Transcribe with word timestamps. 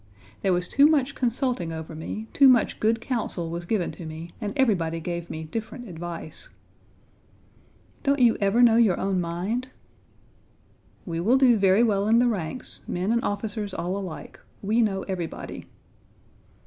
"There 0.41 0.51
was 0.51 0.67
too 0.67 0.87
much 0.87 1.13
consulting 1.13 1.71
over 1.71 1.93
me, 1.93 2.25
too 2.33 2.49
much 2.49 2.79
good 2.79 3.01
counsel 3.01 3.51
was 3.51 3.67
given 3.67 3.91
to 3.91 4.05
me, 4.07 4.31
and 4.41 4.51
everybody 4.57 4.99
gave 4.99 5.29
me 5.29 5.43
different 5.43 5.87
advice." 5.87 6.49
"Don't 8.01 8.17
you 8.17 8.35
ever 8.41 8.63
know 8.63 8.77
your 8.77 8.99
own 8.99 9.21
mind?" 9.21 9.69
"We 11.05 11.19
will 11.19 11.37
do 11.37 11.55
very 11.55 11.83
well 11.83 12.07
in 12.07 12.17
the 12.17 12.27
ranks; 12.27 12.79
men 12.87 13.11
and 13.11 13.23
officers 13.23 13.75
all 13.75 13.95
alike; 13.95 14.39
we 14.63 14.81
know 14.81 15.03
everybody." 15.03 15.65